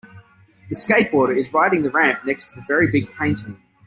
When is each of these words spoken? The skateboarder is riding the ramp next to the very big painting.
The 0.69 0.73
skateboarder 0.75 1.37
is 1.37 1.53
riding 1.53 1.83
the 1.83 1.91
ramp 1.91 2.25
next 2.25 2.45
to 2.49 2.55
the 2.55 2.65
very 2.67 2.87
big 2.87 3.11
painting. 3.11 3.61